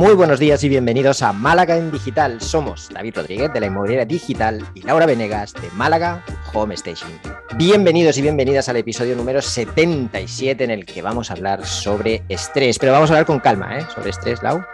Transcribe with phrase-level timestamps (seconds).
[0.00, 2.40] Muy buenos días y bienvenidos a Málaga en Digital.
[2.40, 7.10] Somos David Rodríguez de la Inmobiliaria Digital y Laura Venegas de Málaga Home Station.
[7.58, 12.78] Bienvenidos y bienvenidas al episodio número 77 en el que vamos a hablar sobre estrés,
[12.78, 13.86] pero vamos a hablar con calma, ¿eh?
[13.94, 14.64] Sobre estrés, Lau.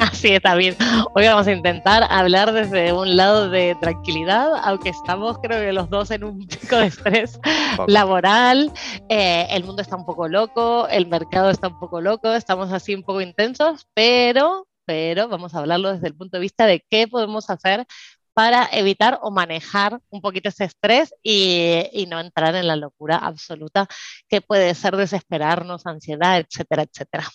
[0.12, 0.76] Así está bien.
[1.14, 5.90] Hoy vamos a intentar hablar desde un lado de tranquilidad, aunque estamos creo que los
[5.90, 7.38] dos en un pico de estrés
[7.86, 8.72] laboral.
[9.10, 12.94] Eh, el mundo está un poco loco, el mercado está un poco loco, estamos así
[12.94, 17.06] un poco intensos, pero, pero vamos a hablarlo desde el punto de vista de qué
[17.06, 17.86] podemos hacer
[18.32, 23.86] para evitar o manejar un poquito ese estrés y, no entrar en la locura absoluta
[24.28, 27.28] que puede ser desesperarnos, ansiedad, etcétera, etcétera.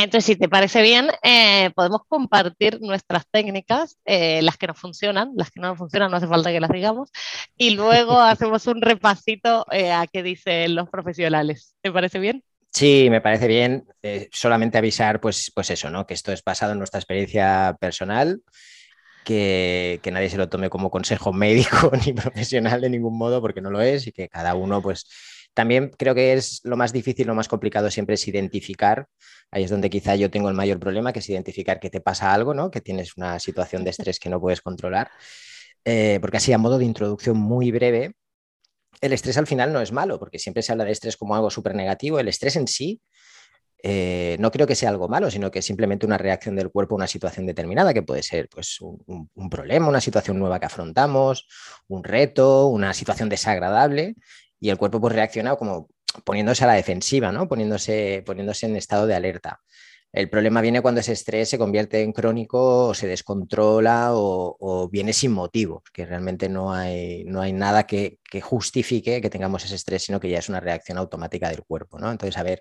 [0.00, 5.32] Entonces, si te parece bien, eh, podemos compartir nuestras técnicas, eh, las que nos funcionan,
[5.34, 7.10] las que no nos funcionan no hace falta que las digamos,
[7.56, 11.74] y luego hacemos un repasito eh, a qué dicen los profesionales.
[11.82, 12.44] ¿Te parece bien?
[12.70, 13.86] Sí, me parece bien.
[14.30, 16.06] solamente avisar, pues, pues eso, ¿no?
[16.06, 18.40] Que esto es basado en nuestra experiencia personal
[19.28, 23.70] que, nadie se lo tome como consejo médico ni profesional de ningún modo, porque no
[23.70, 25.06] lo es, y que cada uno, pues,
[25.54, 29.06] también creo que es lo más difícil, lo más complicado siempre es identificar.
[29.50, 32.32] Ahí es donde quizá yo tengo el mayor problema, que es identificar que te pasa
[32.32, 32.70] algo, ¿no?
[32.70, 35.10] Que tienes una situación de estrés que no puedes controlar.
[35.84, 38.14] Eh, porque así, a modo de introducción muy breve,
[39.00, 41.50] el estrés al final no es malo, porque siempre se habla de estrés como algo
[41.50, 42.18] súper negativo.
[42.18, 43.00] El estrés en sí
[43.82, 46.94] eh, no creo que sea algo malo, sino que es simplemente una reacción del cuerpo
[46.94, 51.46] a una situación determinada, que puede ser pues, un, problema, una situación nueva que afrontamos,
[51.86, 54.16] un reto, una situación desagradable,
[54.60, 55.88] y el cuerpo pues, reacciona como
[56.24, 57.48] poniéndose a la defensiva, ¿no?
[57.48, 59.60] poniéndose, poniéndose en estado de alerta.
[60.10, 65.12] El problema viene cuando ese estrés se convierte en crónico o se descontrola o, viene
[65.12, 70.04] sin motivo, que realmente no hay, no hay nada que, justifique que tengamos ese estrés,
[70.04, 71.98] sino que ya es una reacción automática del cuerpo.
[71.98, 72.10] ¿no?
[72.10, 72.60] Entonces, a ver,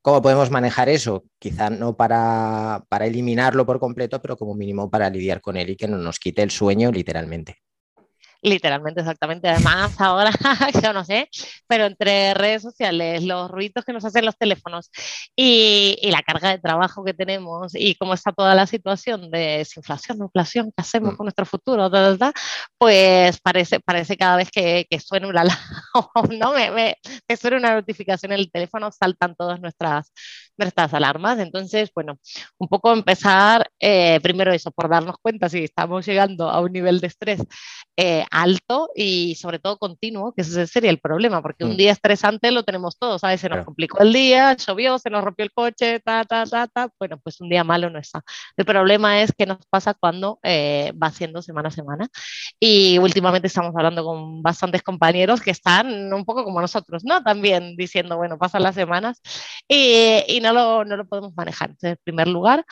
[0.00, 1.24] ¿cómo podemos manejar eso?
[1.40, 5.76] Quizá no para, para eliminarlo por completo, pero como mínimo para lidiar con él y
[5.76, 7.65] que no nos quite el sueño literalmente.
[8.42, 9.48] Literalmente, exactamente.
[9.48, 10.30] Además, ahora,
[10.82, 11.28] yo no sé,
[11.66, 14.90] pero entre redes sociales, los ruidos que nos hacen los teléfonos
[15.34, 20.18] y, la carga de trabajo que tenemos y cómo está toda la situación de desinflación,
[20.22, 21.16] inflación, ¿qué hacemos mm.
[21.16, 21.90] con nuestro futuro?
[22.78, 25.44] pues parece, parece cada vez que, que suena una,
[26.30, 30.12] no, me, me, suena una notificación en el teléfono, saltan todas nuestras,
[30.56, 31.38] nuestras alarmas.
[31.38, 32.18] Entonces, bueno,
[32.58, 37.00] un poco empezar, eh, primero eso, por darnos cuenta si estamos llegando a un nivel
[37.00, 37.42] de estrés
[37.96, 41.76] eh, alto y sobre todo continuo, que ese sería el problema, porque un mm.
[41.76, 43.40] día estresante lo tenemos todos, ¿sabes?
[43.40, 46.88] Se nos complicó el día, llovió, se nos rompió el coche, ta, ta, ta, ta.
[46.98, 48.22] Bueno, pues un día malo no está.
[48.56, 52.08] El problema es que nos pasa cuando eh, va siendo semana a semana.
[52.60, 57.22] Y últimamente estamos hablando con bastantes compañeros que están un poco como nosotros, ¿no?
[57.22, 59.20] También diciendo, bueno, pasan las semanas
[59.68, 61.70] y, y no, lo, no lo podemos manejar.
[61.70, 62.64] Entonces, en primer lugar,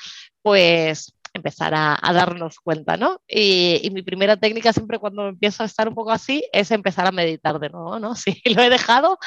[0.42, 3.20] pues empezar a, darnos cuenta, ¿no?
[3.28, 7.12] Y, mi primera técnica siempre cuando empiezo a estar un poco así es empezar a
[7.12, 8.14] meditar de nuevo, ¿no?
[8.24, 9.18] Si lo he dejado,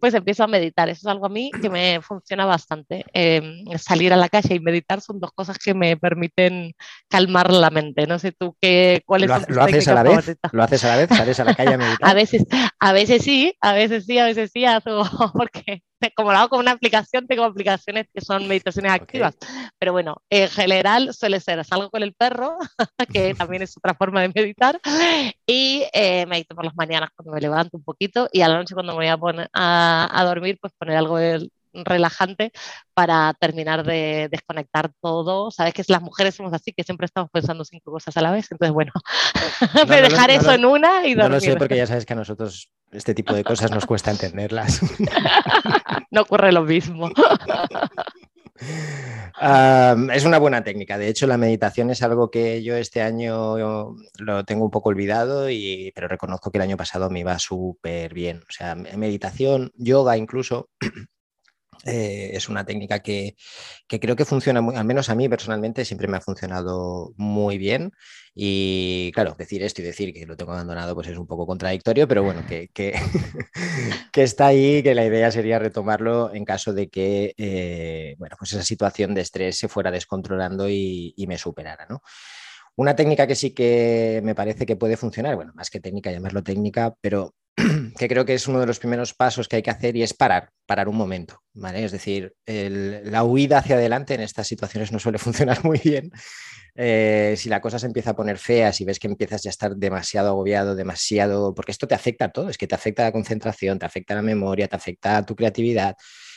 [0.00, 0.88] pues empiezo a meditar.
[0.88, 3.04] Eso es algo a mí que me funciona bastante.
[3.12, 6.72] Em, salir a la calle y meditar son dos cosas que me permiten
[7.08, 8.06] calmar la mente.
[8.06, 10.36] No sé tú qué, cuál es ¿Lo, ¿lo haces a la vez?
[10.52, 11.08] ¿Lo haces a la vez?
[11.10, 12.10] ¿Sales a la calle a meditar?
[12.10, 12.46] a veces,
[12.78, 14.64] a veces sí, a veces sí, a veces sí,
[15.34, 15.82] porque
[16.16, 19.36] como lo hago con una aplicación, tengo aplicaciones que son meditaciones activas.
[19.78, 22.56] Pero bueno, en general suele ser, salgo con el perro,
[23.12, 24.80] que también es otra forma de meditar,
[25.46, 28.74] y eh, medito por las mañanas cuando me levanto un poquito, y a la noche
[28.74, 31.18] cuando me voy a, poner, a, dormir, pues poner algo
[31.72, 32.50] relajante
[32.94, 35.52] para terminar de desconectar todo.
[35.52, 38.48] Sabes que las mujeres somos así, que siempre estamos pensando cinco cosas a la vez.
[38.50, 38.92] Entonces, bueno,
[39.86, 41.16] de dejar eso en una y dormir.
[41.16, 44.10] No lo sé porque ya sabes que a nosotros este tipo de cosas nos cuesta
[44.10, 44.80] entenderlas.
[46.10, 47.10] no ocurre lo mismo.
[50.12, 50.98] es una buena técnica.
[50.98, 53.56] De hecho, la meditación es algo que yo este año
[54.18, 58.12] lo tengo un poco olvidado, y, pero reconozco que el año pasado me iba súper
[58.12, 58.42] bien.
[58.48, 60.68] O sea, meditación, yoga incluso.
[61.84, 63.36] Eh, es una técnica que,
[63.88, 67.92] creo que funciona, muy, al menos a mí personalmente, siempre me ha funcionado muy bien.
[68.34, 72.06] Y claro, decir esto y decir que lo tengo abandonado pues es un poco contradictorio,
[72.06, 72.70] pero bueno, que,
[74.12, 78.52] que, está ahí, que la idea sería retomarlo en caso de que eh, bueno, pues
[78.52, 81.86] esa situación de estrés se fuera descontrolando y, y me superara.
[81.88, 82.02] ¿no?
[82.76, 86.42] Una técnica que sí que me parece que puede funcionar, bueno, más que técnica, llamarlo
[86.42, 87.34] técnica, pero
[87.98, 90.14] que creo que es uno de los primeros pasos que hay que hacer y es
[90.14, 91.84] parar, parar un momento, ¿vale?
[91.84, 96.10] Es decir, la huida hacia adelante en estas situaciones no suele funcionar muy bien.
[96.74, 99.52] Eh, si la cosa se empieza a poner fea, si ves que empiezas ya a
[99.52, 103.12] estar demasiado agobiado, demasiado, porque esto te afecta a todo, es que te afecta la
[103.12, 105.96] concentración, te afecta la memoria, te afecta a tu creatividad,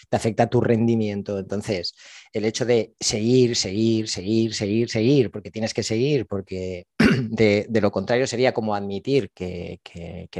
[0.09, 1.39] te afecta tu rendimiento.
[1.39, 1.95] Entonces,
[2.31, 6.85] el hecho de seguir, seguir, seguir, seguir, seguir, porque tienes que seguir, porque
[7.29, 9.79] de, lo contrario sería como admitir que,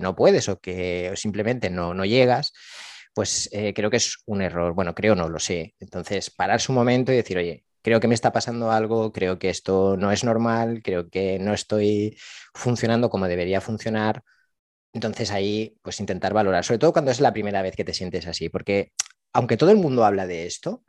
[0.02, 2.54] no puedes o que simplemente no, no llegas
[3.14, 4.74] pues eh, creo que es un error.
[4.74, 5.76] Bueno, creo no, lo sé.
[5.80, 9.50] Entonces, pararse un momento y decir, oye, creo que me está pasando algo, creo que
[9.50, 12.18] esto no es normal, creo que no estoy
[12.54, 14.24] funcionando como debería funcionar.
[14.94, 18.28] Entonces ahí, pues intentar valorar, sobre todo cuando es la primera vez que te sientes
[18.28, 18.92] así, porque
[19.34, 20.84] aunque todo el mundo habla de esto,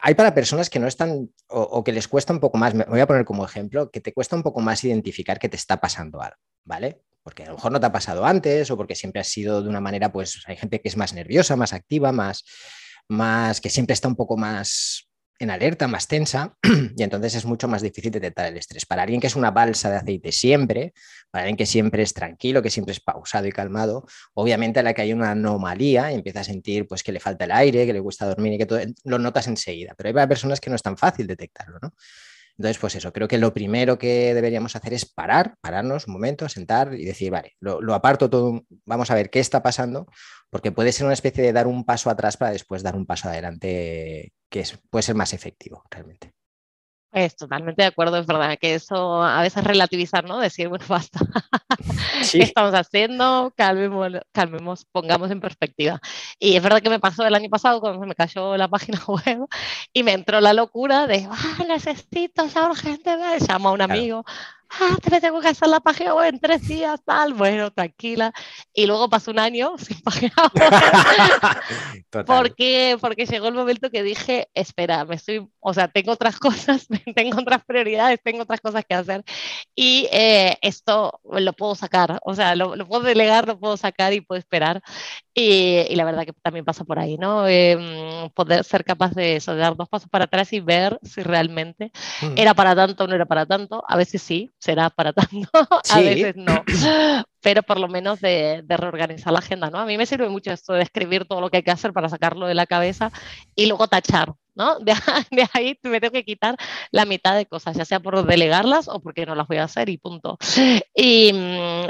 [0.00, 3.00] hay para personas que no están o, que les cuesta un poco más, me voy
[3.00, 6.20] a poner como ejemplo, que te cuesta un poco más identificar que te está pasando
[6.20, 7.02] algo, ¿vale?
[7.22, 9.68] Porque a lo mejor no te ha pasado antes o porque siempre has sido de
[9.68, 12.44] una manera, pues hay gente que es más nerviosa, más activa, más,
[13.08, 15.05] más que siempre está un poco más
[15.38, 16.56] en alerta, más tensa,
[16.96, 18.86] y entonces es mucho más difícil detectar el estrés.
[18.86, 20.94] Para alguien que es una balsa de aceite siempre,
[21.30, 24.94] para alguien que siempre es tranquilo, que siempre es pausado y calmado, obviamente a la
[24.94, 28.02] que hay una anomalía empieza a sentir pues que le falta el aire, que le
[28.02, 30.96] cuesta dormir y que todo, lo notas enseguida, pero hay personas que no es tan
[30.96, 31.92] fácil detectarlo, ¿no?
[32.58, 36.48] Entonces, pues eso, creo que lo primero que deberíamos hacer es parar, pararnos un momento,
[36.48, 40.06] sentar y decir, vale, lo, aparto todo, vamos a ver qué está pasando,
[40.48, 43.28] porque puede ser una especie de dar un paso atrás para después dar un paso
[43.28, 46.32] adelante, que puede ser más efectivo realmente.
[47.16, 50.38] Es totalmente de acuerdo, es verdad que eso a veces relativizar, ¿no?
[50.38, 51.20] Decir, bueno, basta.
[52.30, 53.54] ¿Qué estamos haciendo?
[53.56, 55.98] Calmemos, calmemos, pongamos en perspectiva.
[56.38, 59.00] Y es verdad que me pasó el año pasado cuando se me cayó la página
[59.08, 59.46] web
[59.92, 63.16] y me entró la locura de, ah, necesito, ya urgente,
[63.48, 64.24] llamo a un amigo,
[64.70, 68.32] ah, te tengo que hacer la página web en tres días, tal, bueno, tranquila.
[68.72, 72.24] Y luego pasó un año sin página web.
[72.26, 76.86] porque, porque llegó el momento que dije, espera, me estoy, o sea, tengo otras cosas,
[77.14, 79.24] tengo otras prioridades, tengo otras cosas que hacer.
[79.74, 84.12] Y eh, esto lo puedo sacar, o sea, lo, lo, puedo delegar, lo puedo sacar
[84.12, 84.82] y puedo esperar.
[85.38, 87.46] Y, y la verdad que también pasa por ahí, ¿no?
[87.46, 91.22] Eh, poder ser capaz de eso, de dar dos pasos para atrás y ver si
[91.22, 91.92] realmente
[92.22, 92.32] mm.
[92.36, 93.84] era para tanto o no era para tanto.
[93.86, 95.50] A veces sí, será para tanto,
[95.92, 96.64] a veces no.
[97.42, 99.78] Pero por lo menos de, reorganizar la agenda, ¿no?
[99.78, 102.08] A mí me sirve mucho esto de escribir todo lo que hay que hacer para
[102.08, 103.12] sacarlo de la cabeza
[103.54, 104.32] y luego tachar,
[104.80, 106.56] De, ahí me tengo que quitar
[106.90, 109.88] la mitad de cosas, ya sea por delegarlas o porque no las voy a hacer
[109.88, 110.38] y punto.
[110.94, 111.32] Y,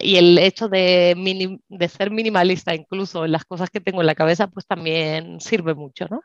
[0.01, 4.15] y el hecho de, de ser minimalista incluso en las cosas que tengo en la
[4.15, 6.21] cabeza, pues también sirve mucho, ¿no?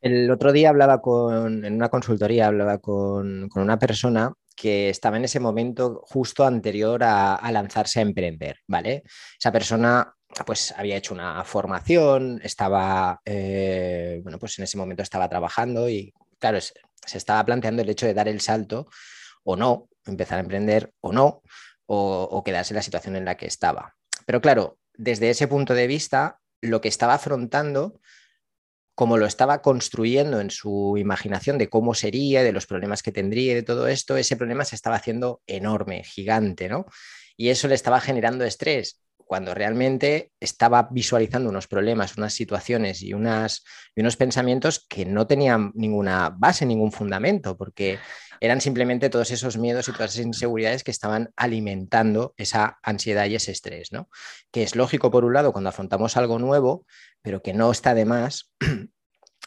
[0.00, 5.16] El otro día hablaba con, en una consultoría, hablaba con, con una persona que estaba
[5.16, 9.02] en ese momento justo anterior a, lanzarse a emprender, ¿vale?
[9.38, 10.14] Esa persona
[10.46, 16.12] pues había hecho una formación, estaba, eh, bueno, pues en ese momento estaba trabajando y
[16.38, 16.74] claro, se
[17.18, 18.86] estaba planteando el hecho de dar el salto
[19.42, 21.42] o no, empezar a emprender o no,
[21.86, 23.96] o, o quedarse en la situación en la que estaba.
[24.26, 28.00] Pero claro, desde ese punto de vista, lo que estaba afrontando
[29.00, 33.52] como lo estaba construyendo en su imaginación de cómo sería, de los problemas que tendría
[33.52, 36.84] y de todo esto, ese problema se estaba haciendo enorme, gigante, ¿no?
[37.34, 39.00] Y eso le estaba generando estrés
[39.30, 43.62] cuando realmente estaba visualizando unos problemas, unas situaciones y, unos
[44.18, 48.00] pensamientos que no tenían ninguna base, ningún fundamento, porque
[48.40, 53.36] eran simplemente todos esos miedos y todas esas inseguridades que estaban alimentando esa ansiedad y
[53.36, 54.08] ese estrés, ¿no?
[54.50, 56.84] Que es lógico, por un lado, cuando afrontamos algo nuevo,
[57.22, 58.50] pero que no está de más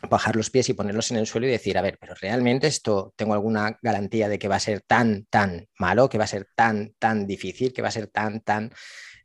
[0.09, 3.13] bajar los pies y ponerlos en el suelo y decir, a ver, pero realmente esto
[3.15, 6.47] tengo alguna garantía de que va a ser tan, tan malo, que va a ser
[6.55, 8.71] tan, tan difícil, que va a ser tan, tan,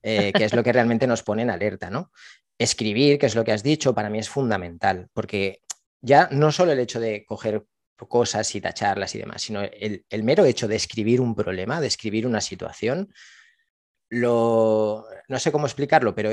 [0.02, 2.12] eh, que es lo que realmente nos pone en alerta, ¿no?
[2.58, 5.60] Escribir, que es lo que has dicho, para mí es fundamental, porque
[6.00, 7.64] ya no solo el hecho de coger
[8.06, 12.26] cosas y tacharlas y demás, sino el, mero hecho de escribir un problema, de escribir
[12.26, 13.12] una situación,
[14.08, 16.30] lo, no sé cómo explicarlo, pero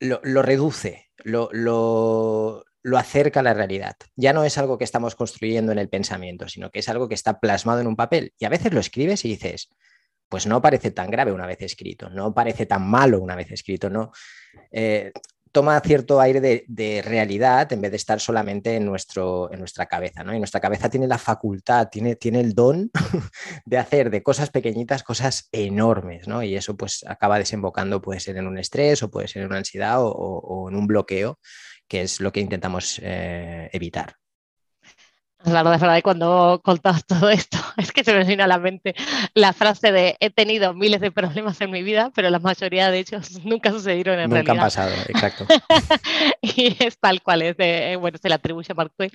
[0.00, 3.96] lo, reduce, lo, lo, acerca a la realidad.
[4.16, 7.14] Ya no es algo que estamos construyendo en el pensamiento, sino que es algo que
[7.14, 8.32] está plasmado en un papel.
[8.38, 9.70] Y a veces lo escribes y dices,
[10.28, 13.88] pues no parece tan grave una vez escrito, no parece tan malo una vez escrito,
[13.90, 14.12] no.
[14.70, 15.12] Eh,
[15.54, 20.24] toma cierto aire de, realidad en vez de estar solamente en, nuestro, en nuestra cabeza.
[20.24, 20.34] ¿no?
[20.34, 22.90] Y nuestra cabeza tiene la facultad, tiene, tiene el don
[23.64, 26.26] de hacer de cosas pequeñitas cosas enormes.
[26.26, 26.42] ¿no?
[26.42, 29.58] Y eso pues acaba desembocando, puede ser en un estrés o puede ser en una
[29.58, 31.38] ansiedad o, en un bloqueo,
[31.88, 34.16] que es lo que intentamos eh, evitar.
[35.44, 38.58] La verdad, es verdad, cuando contabas todo esto, es que se me vino a la
[38.58, 38.94] mente
[39.34, 43.00] la frase de he tenido miles de problemas en mi vida, pero la mayoría de
[43.00, 44.40] ellos nunca sucedieron en realidad.
[44.40, 45.46] Nunca han pasado, exacto.
[46.40, 49.10] y es tal cual, es de, eh, bueno, se le atribuye a Mark Twain.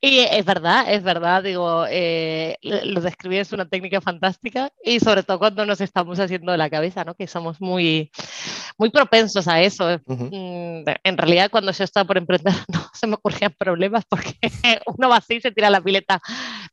[0.00, 5.22] Y es verdad, es verdad, digo, eh, lo describí, es una técnica fantástica y sobre
[5.22, 7.14] todo cuando nos estamos haciendo de la cabeza, ¿no?
[7.14, 8.10] Que somos muy,
[8.78, 10.00] muy propensos a eso.
[10.06, 14.34] Mm, en realidad, cuando yo estaba por emprender, no se me ocurrían problemas porque
[14.86, 16.20] uno va así y se tira la pileta,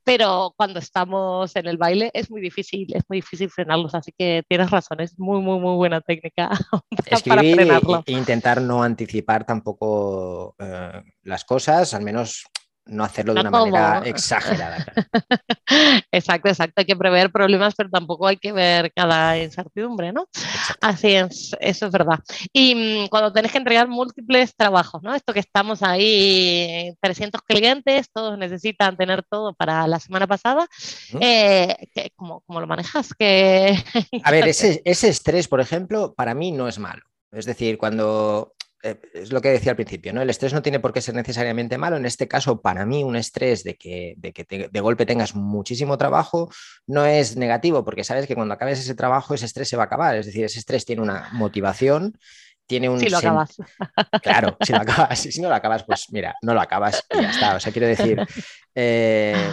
[0.04, 4.44] pero cuando estamos en el baile es muy difícil, es muy difícil frenarlos, así que
[4.48, 6.50] tienes razón, es muy, muy, muy buena técnica
[7.28, 8.04] para frenarlo.
[8.06, 12.46] E intentar no anticipar tampoco eh, las cosas, al menos
[12.88, 14.86] no hacerlo de una manera exagerada.
[16.12, 16.74] exacto, exacto.
[16.78, 20.28] Hay que prever problemas, pero tampoco hay que ver cada incertidumbre, ¿no?
[20.82, 22.20] Así es, eso es verdad.
[22.54, 25.14] Y mm, cuando tenés que entregar múltiples trabajos, ¿no?
[25.16, 30.68] Esto que estamos ahí, 300 clientes, todos necesitan tener todo para la semana pasada.
[31.20, 31.76] Eh,
[32.16, 33.10] ¿cómo, lo manejas?
[34.24, 37.04] A ver, ese, ese estrés, por ejemplo, para mí no es malo.
[37.32, 38.55] Es decir, cuando
[39.14, 40.22] es lo que decía al principio, ¿no?
[40.22, 41.98] El estrés no tiene por qué ser necesariamente malo.
[41.98, 45.98] En este caso, para mí, un estrés de que, de, que de golpe tengas muchísimo
[45.98, 46.50] trabajo
[46.88, 49.86] no es negativo, porque sabes que cuando acabes ese trabajo, ese estrés se va a
[49.88, 50.16] acabar.
[50.16, 52.18] Es decir, ese estrés tiene una motivación
[52.68, 53.00] tiene un...
[53.00, 53.56] Si lo acabas.
[54.22, 55.20] Claro, si lo acabas.
[55.20, 57.56] Si no lo acabas, pues mira, no lo acabas y ya está.
[57.56, 58.26] O sea, quiero decir,
[58.76, 59.50] eh,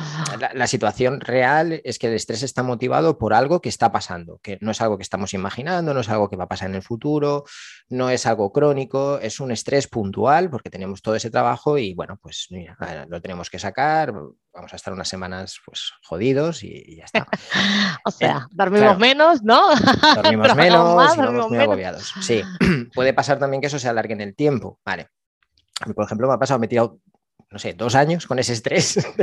[0.54, 4.58] la, situación real es que el estrés está motivado por algo que está pasando, que
[4.60, 6.82] no es algo que estamos imaginando, no es algo que va a pasar en el
[6.82, 7.44] futuro,
[7.88, 12.18] no es algo crónico, es un estrés puntual porque tenemos todo ese trabajo y bueno,
[12.20, 12.76] pues mira,
[13.08, 14.12] lo tenemos que sacar,
[14.54, 17.26] vamos a estar unas semanas pues jodidos y, ya está.
[18.04, 19.74] o sea, dormimos menos, ¿no?
[20.16, 22.12] Dormimos menos y vamos muy agobiados.
[22.20, 22.42] Sí,
[23.02, 24.78] puede pasar también que eso se alargue en el tiempo.
[24.84, 25.08] Vale.
[25.94, 27.00] Por ejemplo, me ha pasado, me he tirado,
[27.50, 28.94] no sé, dos años con ese estrés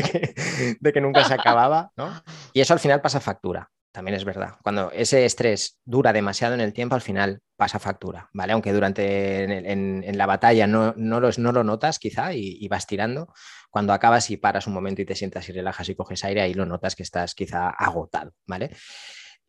[0.82, 2.12] de que, nunca se acababa, ¿no?
[2.52, 4.56] Y eso al final pasa factura también es verdad.
[4.62, 8.54] Cuando ese estrés dura demasiado en el tiempo, al final pasa factura, ¿vale?
[8.54, 13.34] Aunque durante en, la batalla no, no, no, lo notas quizá y, vas tirando,
[13.70, 16.54] cuando acabas y paras un momento y te sientas y relajas y coges aire, ahí
[16.54, 18.70] lo notas que estás quizá agotado, ¿vale?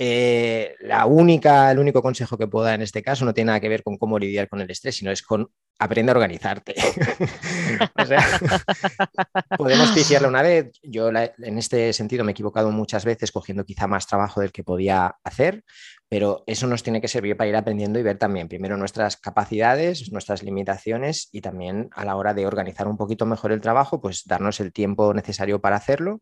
[0.03, 3.61] Eh, la única, el único consejo que puedo dar en este caso no tiene nada
[3.61, 6.75] que ver con cómo lidiar con el estrés, sino es con aprender a organizarte.
[9.59, 10.71] podemos pifiarle una vez.
[10.83, 14.65] Yo en este sentido me he equivocado muchas veces cogiendo quizá más trabajo del que
[14.65, 15.65] podía hacer,
[16.09, 20.11] pero eso nos tiene que servir para ir aprendiendo y ver también primero nuestras capacidades,
[20.13, 24.25] nuestras limitaciones y también a la hora de organizar un poquito mejor el trabajo, pues
[24.25, 26.21] darnos el tiempo necesario para hacerlo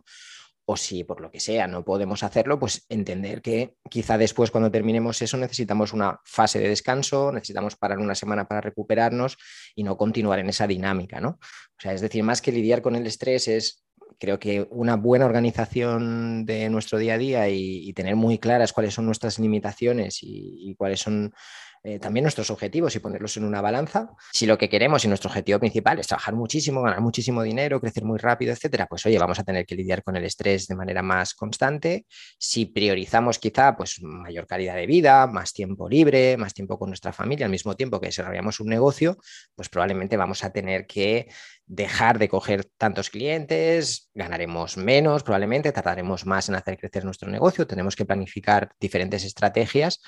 [0.71, 4.71] o si por lo que sea no podemos hacerlo, pues entender que quizá después cuando
[4.71, 9.39] terminemos eso necesitamos una fase de descanso, necesitamos parar una semana para recuperarnos
[9.75, 11.31] y no continuar en esa dinámica, ¿no?
[11.31, 13.87] O sea, es decir, más que lidiar con el estrés es
[14.21, 18.93] creo que una buena organización de nuestro día a día y, tener muy claras cuáles
[18.93, 21.33] son nuestras limitaciones y cuáles son
[21.82, 24.11] eh, también nuestros objetivos y ponerlos en una balanza.
[24.32, 28.04] Si lo que queremos y nuestro objetivo principal es trabajar muchísimo, ganar muchísimo dinero, crecer
[28.04, 31.02] muy rápido, etcétera, pues oye, vamos a tener que lidiar con el estrés de manera
[31.02, 32.06] más constante.
[32.38, 37.12] Si priorizamos quizá pues mayor calidad de vida, más tiempo libre, más tiempo con nuestra
[37.12, 39.18] familia, al mismo tiempo que desarrollamos un negocio,
[39.54, 41.28] pues probablemente vamos a tener que
[41.66, 47.66] dejar de coger tantos clientes, ganaremos menos, probablemente tardaremos más en hacer crecer nuestro negocio,
[47.66, 50.00] tenemos que planificar diferentes estrategias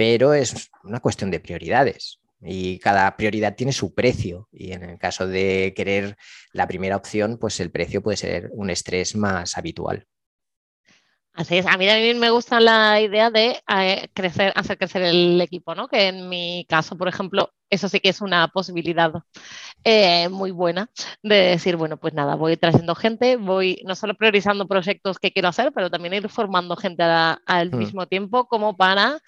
[0.00, 4.98] pero es una cuestión de prioridades y cada prioridad tiene su precio y en el
[4.98, 6.16] caso de querer
[6.54, 10.06] la primera opción, pues el precio puede ser un estrés más habitual.
[11.34, 15.38] Así es, a mí también me gusta la idea de eh, crecer, hacer crecer el
[15.38, 15.86] equipo, ¿no?
[15.86, 19.12] Que en mi caso, por ejemplo, eso sí que es una posibilidad
[19.84, 20.90] eh, muy buena
[21.22, 25.48] de decir, bueno, pues nada, voy trayendo gente, voy no solo priorizando proyectos que quiero
[25.48, 27.76] hacer, pero también ir formando gente al mm.
[27.76, 29.20] mismo tiempo como para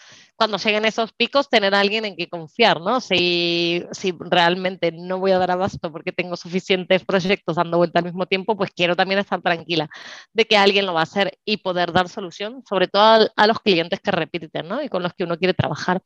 [0.43, 3.01] cuando lleguen esos picos tener a alguien en que confiar, ¿no?
[3.01, 8.07] Si, si realmente no voy a dar abasto porque tengo suficientes proyectos dando vuelta al
[8.07, 9.89] mismo tiempo, pues quiero también estar tranquila
[10.33, 13.61] de que alguien lo va a hacer y poder dar solución, sobre todo a, los
[13.61, 14.83] clientes que repiten, ¿no?
[14.83, 16.03] Y con los que uno quiere trabajar.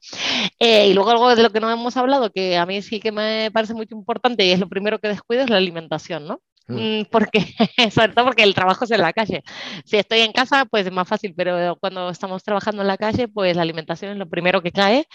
[0.59, 3.13] Eh, y luego algo de lo que no hemos hablado, que a mí sí que
[3.13, 6.41] me parece muy importante y es lo primero que descuido, es la alimentación, ¿no?
[6.69, 7.01] Mm.
[7.01, 7.39] Mm, porque,
[7.93, 9.43] sobre todo porque el trabajo es en la calle.
[9.85, 13.29] Si estoy en casa, pues es más fácil, pero cuando estamos trabajando en la calle,
[13.29, 15.07] pues la alimentación es lo primero que cae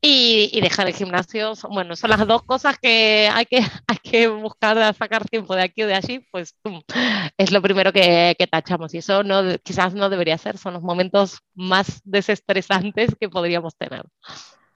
[0.00, 4.94] y, dejar el gimnasio, bueno, son las dos cosas que hay que, hay que buscar
[4.94, 6.56] sacar tiempo de aquí o de allí, pues
[7.38, 10.82] es lo primero que, que tachamos y eso no, quizás no debería ser, son los
[10.82, 14.04] momentos más desestresantes que podríamos tener.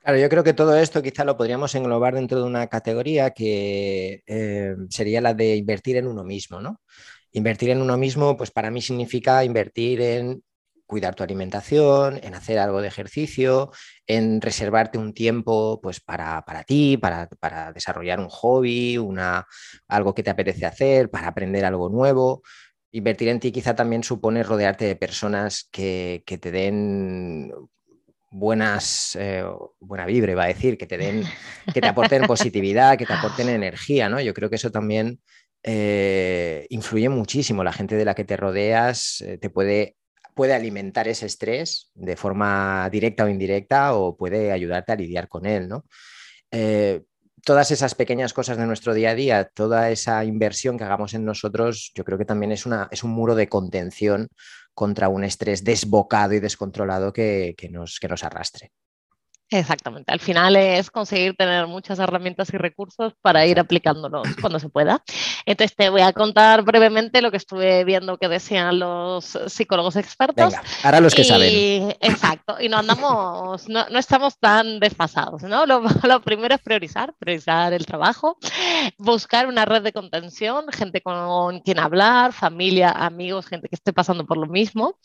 [0.09, 4.23] Claro, yo creo que todo esto quizá lo podríamos englobar dentro de una categoría que
[4.25, 6.81] eh, sería la de invertir en uno mismo, ¿no?
[7.31, 10.43] Invertir en uno mismo, pues para mí significa invertir en
[10.87, 13.71] cuidar tu alimentación, en hacer algo de ejercicio,
[14.07, 17.27] en reservarte un tiempo pues, para, ti, para,
[17.71, 19.45] desarrollar un hobby, una,
[19.87, 22.41] algo que te apetece hacer, para aprender algo nuevo.
[22.91, 27.53] Invertir en ti quizá también supone rodearte de personas que, te den
[28.31, 29.43] buenas, eh,
[29.79, 31.23] buena vibra, va a decir, que te den,
[31.73, 34.21] que te aporten positividad, que te aporten energía, ¿no?
[34.21, 35.19] Yo creo que eso también
[35.63, 37.63] eh, influye muchísimo.
[37.63, 39.97] La gente de la que te rodeas eh, te puede,
[40.33, 45.45] puede alimentar ese estrés de forma directa o indirecta o puede ayudarte a lidiar con
[45.45, 45.85] él, ¿no?
[46.51, 47.03] Eh,
[47.43, 51.25] todas esas pequeñas cosas de nuestro día a día, toda esa inversión que hagamos en
[51.25, 54.29] nosotros, yo creo que también es, una, es un muro de contención
[54.73, 58.71] contra un estrés desbocado y descontrolado que, nos, que nos arrastre.
[59.51, 60.13] Exactamente.
[60.13, 65.03] Al final es conseguir tener muchas herramientas y recursos para ir aplicándolos cuando se pueda.
[65.45, 70.53] Entonces te voy a contar brevemente lo que estuve viendo que decían los psicólogos expertos.
[70.53, 71.95] Venga, ahora los que saben.
[72.01, 72.57] Exacto.
[72.59, 75.65] Y no andamos, no, no estamos tan desfasados, ¿no?
[75.65, 78.37] Lo, lo, primero es priorizar, priorizar el trabajo,
[78.97, 84.25] buscar una red de contención, gente con quien hablar, familia, amigos, gente que esté pasando
[84.25, 84.95] por lo mismo.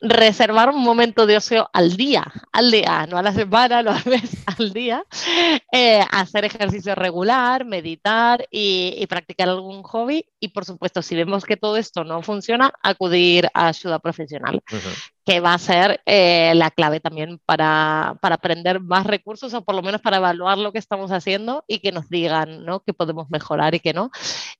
[0.00, 4.42] Reservar un momento de ocio al día, al día, no a la semana los veces
[4.58, 5.04] al día,
[5.72, 10.26] eh, hacer ejercicio regular, meditar y, practicar algún hobby.
[10.38, 14.60] Y por supuesto, si vemos que todo esto no funciona, acudir a ayuda profesional,
[15.24, 19.74] que va a ser eh, la clave también para, para, aprender más recursos o por
[19.74, 22.80] lo menos para evaluar lo que estamos haciendo y que nos digan ¿no?
[22.80, 24.10] que podemos mejorar y que no.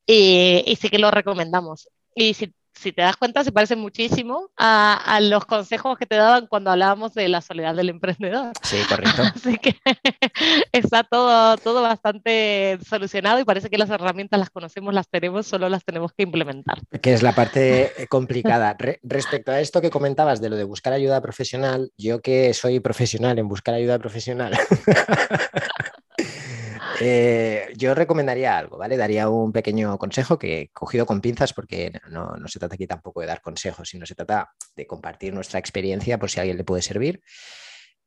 [0.07, 1.88] Y, y sí que lo recomendamos.
[2.14, 6.47] Y si si te das cuenta, se parece muchísimo a, los consejos que te daban
[6.47, 8.52] cuando hablábamos de la soledad del emprendedor.
[8.62, 9.23] Sí, correcto.
[9.35, 9.76] Así que
[10.73, 15.69] está todo, todo bastante solucionado y parece que las herramientas las conocemos, las tenemos, solo
[15.69, 16.79] las tenemos que implementar.
[17.00, 18.76] Que es la parte complicada.
[19.02, 23.38] respecto a esto que comentabas de lo de buscar ayuda profesional, yo que soy profesional
[23.38, 24.52] en buscar ayuda profesional.
[27.04, 28.97] Eh, yo recomendaría algo, ¿vale?
[28.97, 33.26] Daría un pequeño consejo que cogido con pinzas porque no, se trata aquí tampoco de
[33.26, 37.21] dar consejos, sino se trata de compartir nuestra experiencia por si alguien le puede servir.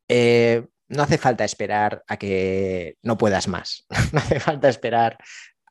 [0.08, 5.18] Eh, no hace falta esperar a que no puedas más, no hace falta esperar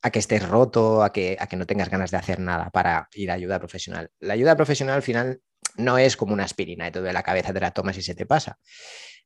[0.02, 3.08] a que estés roto, a que, a que no tengas ganas de hacer nada para
[3.15, 4.10] ir a ayuda profesional.
[4.21, 5.41] La ayuda profesional al final
[5.76, 8.15] no es como una aspirina y todo de la cabeza te la tomas y se
[8.15, 8.58] te pasa.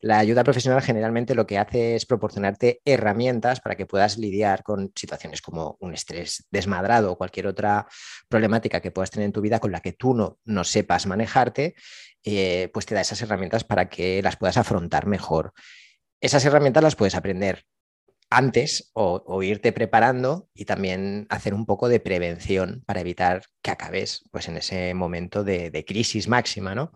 [0.00, 4.92] La ayuda profesional generalmente lo que hace es proporcionarte herramientas para que puedas lidiar con
[4.94, 7.88] situaciones como un estrés desmadrado o cualquier otra
[8.28, 11.74] problemática que puedas tener en tu vida con la que tú no, no sepas manejarte,
[12.22, 15.52] eh, pues te da esas herramientas para que las puedas afrontar mejor.
[16.20, 17.64] Esas herramientas las puedes aprender
[18.30, 24.22] antes o, irte preparando y también hacer un poco de prevención para evitar que acabes
[24.30, 26.92] pues, en ese momento de, de, crisis máxima, ¿no?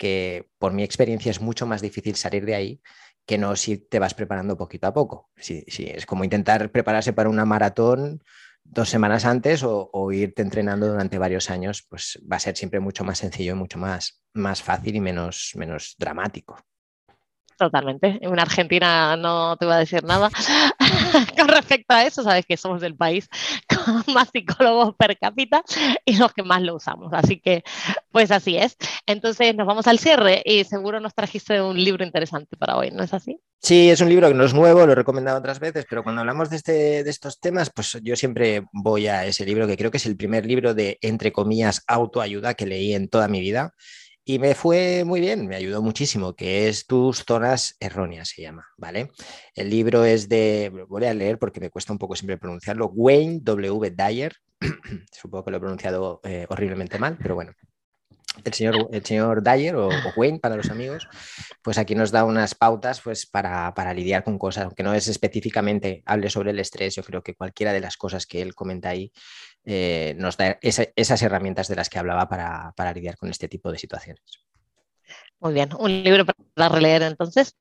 [0.00, 2.80] Que por mi experiencia es mucho más difícil salir de ahí
[3.26, 5.28] que no si te vas preparando poquito a poco.
[5.36, 8.24] Sí, es como intentar prepararse para una maratón
[8.64, 12.80] dos semanas antes o, o, irte entrenando durante varios años, pues va a ser siempre
[12.80, 16.58] mucho más sencillo y mucho más, más fácil y menos, menos dramático.
[17.60, 18.18] Totalmente.
[18.22, 20.30] En Argentina no te voy a decir nada
[21.36, 22.22] con respecto a eso.
[22.22, 23.28] Sabes que somos el país
[23.68, 25.62] con más psicólogos per cápita
[26.06, 27.12] y los que más lo usamos.
[27.12, 27.62] Así que,
[28.12, 28.78] pues así es.
[29.04, 33.02] Entonces nos vamos al cierre y seguro nos trajiste un libro interesante para hoy, ¿no
[33.02, 33.38] es así?
[33.58, 36.22] Sí, es un libro que no es nuevo, lo he recomendado otras veces, pero cuando
[36.22, 39.90] hablamos de, este, de estos temas, pues yo siempre voy a ese libro que creo
[39.90, 43.74] que es el primer libro de, entre comillas, autoayuda que leí en toda mi vida
[44.32, 48.64] y me fue muy bien, me ayudó muchísimo, que es Tus zonas erróneas, se llama,
[48.76, 49.10] ¿vale?
[49.56, 53.40] El libro es de, voy a leer porque me cuesta un poco siempre pronunciarlo, Wayne
[53.42, 53.90] W.
[53.90, 54.36] Dyer,
[55.10, 57.54] supongo que lo he pronunciado eh, horriblemente mal, pero bueno,
[58.44, 61.08] el señor, el señor Dyer o, Wayne para los amigos,
[61.60, 65.08] pues aquí nos da unas pautas pues, para, para, lidiar con cosas, aunque no es
[65.08, 68.90] específicamente hable sobre el estrés, yo creo que cualquiera de las cosas que él comenta
[68.90, 69.10] ahí
[69.64, 73.70] eh, nos da esas herramientas de las que hablaba para, para lidiar con este tipo
[73.70, 74.22] de situaciones.
[75.40, 77.56] Muy bien, un libro para releer entonces.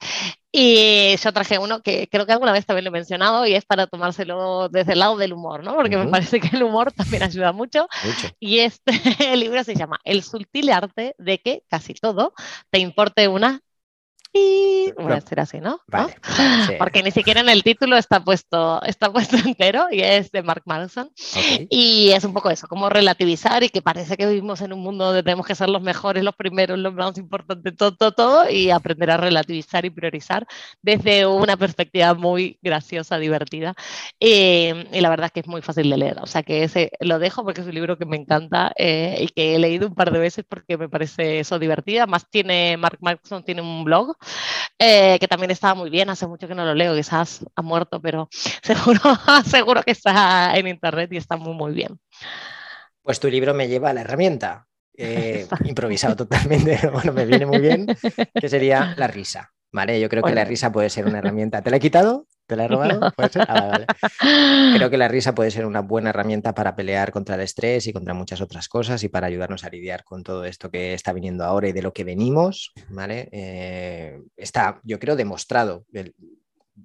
[0.52, 3.64] Y yo traje uno que creo que alguna vez también lo he mencionado y es
[3.66, 5.76] para tomárselo desde el lado del humor, ¿no?
[5.76, 7.88] Porque me parece que el humor también ayuda mucho.
[8.40, 8.92] Y este
[9.38, 12.34] libro se llama El sutil arte de que casi todo
[12.70, 13.62] te importe una
[14.32, 15.82] y voy a decir así, ¿no?
[16.78, 20.64] Porque ni siquiera en el título está puesto, está puesto entero y es de Mark
[20.66, 21.10] Manson.
[21.70, 25.06] Y es un poco eso, como relativizar y que parece que vivimos en un mundo
[25.06, 28.70] donde tenemos que ser los mejores, los primeros, los más importantes, todo, todo, todo, y
[28.70, 30.46] aprender a relativizar y priorizar
[30.82, 33.74] desde una perspectiva muy graciosa, divertida.
[34.20, 36.20] Y, la verdad es que es muy fácil de leer.
[36.22, 39.28] O sea que ese lo dejo porque es un libro que me encanta eh, y
[39.30, 42.06] que he leído un par de veces porque me parece eso divertida.
[42.06, 44.19] Más tiene, Mark Manson tiene un blog
[44.78, 48.02] eh, que también estaba muy bien, hace mucho que no lo leo, quizás ha muerto,
[48.02, 48.30] pero
[48.64, 49.02] seguro,
[49.46, 52.00] seguro que está en internet y está muy, muy bien.
[53.02, 57.60] Pues tu libro me lleva a la herramienta, eh, improvisado totalmente, bueno, me viene muy
[57.60, 57.88] bien,
[58.34, 59.52] que sería la risa.
[59.72, 60.00] ¿Vale?
[60.00, 61.62] Yo creo que la risa puede ser una herramienta.
[61.62, 62.26] ¿Te la he quitado?
[62.50, 63.14] ¿Te la he robado?
[63.48, 63.86] Ah,
[64.76, 67.94] creo que la risa puede ser una buena herramienta para pelear contra el estrés y
[67.94, 71.46] contra muchas otras cosas y para ayudarnos a lidiar con todo esto que está viniendo
[71.46, 72.74] ahora y de lo que venimos.
[72.90, 73.30] ¿vale?
[73.32, 75.86] Eh, está, yo creo, demostrado.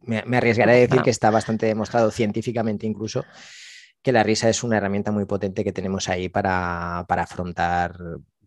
[0.03, 3.25] Me, arriesgaré a decir que está bastante demostrado científicamente incluso
[4.03, 7.97] que la risa es una herramienta muy potente que tenemos ahí para, para afrontar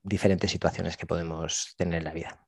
[0.04, 2.47] diferentes situaciones que podemos tener en la vida.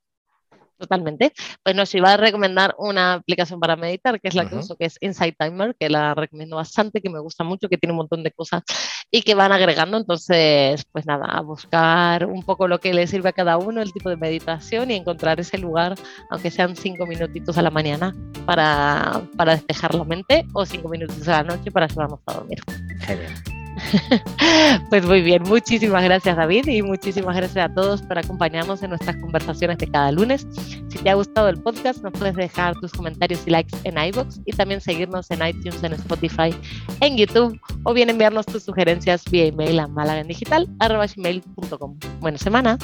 [0.80, 1.34] Totalmente.
[1.62, 4.86] Pues nos iba a recomendar una aplicación para meditar, que es la que uso, que
[4.86, 8.24] es Insight Timer, que la recomiendo bastante, que me gusta mucho, que tiene un montón
[8.24, 8.63] de cosas
[9.12, 9.98] y que van agregando.
[9.98, 13.92] Entonces, pues nada, a buscar un poco lo que le sirve a cada uno, el
[13.92, 15.96] tipo de meditación y encontrar ese lugar,
[16.30, 18.15] aunque sean cinco minutitos a la mañana
[18.46, 22.62] para, para despejar la mente o cinco minutos a la noche para ayudarnos a dormir.
[23.02, 23.59] Genial.
[24.89, 29.15] Pues muy bien, muchísimas gracias David y muchísimas gracias a todos por acompañarnos en nuestras
[29.18, 30.48] conversaciones de cada lunes.
[30.89, 34.42] Si te ha gustado el podcast, nos puedes dejar tus comentarios y likes en iBox
[34.46, 36.56] y también seguirnos en iTunes, en Spotify,
[37.02, 42.00] en YouTube o bien enviarnos tus sugerencias vía email a malagendigital.com.
[42.20, 42.78] Buena semana.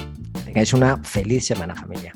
[0.46, 2.14] Tengáis una feliz semana familia.